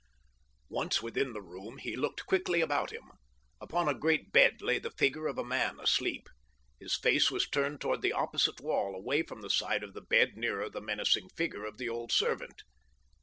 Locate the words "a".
3.87-3.93, 5.37-5.43